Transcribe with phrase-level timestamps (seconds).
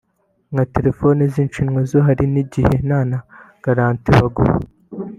[0.51, 3.19] “Nka telefoni z’inshinwa zo hari igihe nta na
[3.65, 4.55] garanti baguha